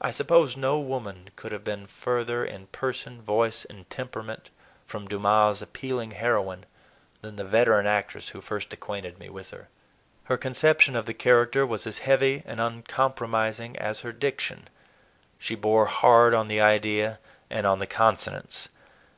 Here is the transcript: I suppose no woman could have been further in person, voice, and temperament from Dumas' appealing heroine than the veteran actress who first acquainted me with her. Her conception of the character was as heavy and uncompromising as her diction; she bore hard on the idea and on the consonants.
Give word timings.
I 0.00 0.12
suppose 0.12 0.56
no 0.56 0.78
woman 0.80 1.28
could 1.36 1.52
have 1.52 1.62
been 1.62 1.86
further 1.86 2.42
in 2.42 2.68
person, 2.68 3.20
voice, 3.20 3.66
and 3.66 3.84
temperament 3.90 4.48
from 4.86 5.06
Dumas' 5.06 5.60
appealing 5.60 6.12
heroine 6.12 6.64
than 7.20 7.36
the 7.36 7.44
veteran 7.44 7.86
actress 7.86 8.30
who 8.30 8.40
first 8.40 8.72
acquainted 8.72 9.18
me 9.18 9.28
with 9.28 9.50
her. 9.50 9.68
Her 10.24 10.38
conception 10.38 10.96
of 10.96 11.04
the 11.04 11.12
character 11.12 11.66
was 11.66 11.86
as 11.86 11.98
heavy 11.98 12.42
and 12.46 12.62
uncompromising 12.62 13.76
as 13.76 14.00
her 14.00 14.12
diction; 14.12 14.68
she 15.38 15.54
bore 15.54 15.84
hard 15.84 16.32
on 16.32 16.48
the 16.48 16.62
idea 16.62 17.18
and 17.50 17.66
on 17.66 17.78
the 17.78 17.86
consonants. 17.86 18.70